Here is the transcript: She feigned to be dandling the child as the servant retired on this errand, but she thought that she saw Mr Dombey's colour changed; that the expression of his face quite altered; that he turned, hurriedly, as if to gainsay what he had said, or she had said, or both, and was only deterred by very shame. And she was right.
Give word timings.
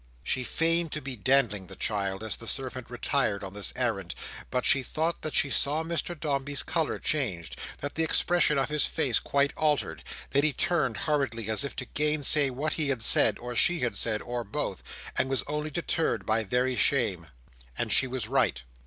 She 0.23 0.43
feigned 0.43 0.91
to 0.93 0.99
be 1.01 1.15
dandling 1.15 1.67
the 1.67 1.75
child 1.75 2.23
as 2.23 2.35
the 2.37 2.47
servant 2.47 2.89
retired 2.89 3.43
on 3.43 3.53
this 3.53 3.71
errand, 3.75 4.15
but 4.49 4.65
she 4.65 4.81
thought 4.81 5.21
that 5.21 5.35
she 5.35 5.51
saw 5.51 5.83
Mr 5.83 6.19
Dombey's 6.19 6.63
colour 6.63 6.97
changed; 6.97 7.61
that 7.81 7.93
the 7.93 8.01
expression 8.03 8.57
of 8.57 8.69
his 8.69 8.87
face 8.87 9.19
quite 9.19 9.53
altered; 9.55 10.01
that 10.31 10.43
he 10.43 10.53
turned, 10.53 10.97
hurriedly, 11.05 11.51
as 11.51 11.63
if 11.63 11.75
to 11.75 11.85
gainsay 11.85 12.49
what 12.49 12.73
he 12.73 12.89
had 12.89 13.03
said, 13.03 13.37
or 13.37 13.55
she 13.55 13.81
had 13.81 13.95
said, 13.95 14.23
or 14.23 14.43
both, 14.43 14.81
and 15.19 15.29
was 15.29 15.43
only 15.45 15.69
deterred 15.69 16.25
by 16.25 16.43
very 16.43 16.75
shame. 16.75 17.27
And 17.77 17.93
she 17.93 18.07
was 18.07 18.27
right. 18.27 18.63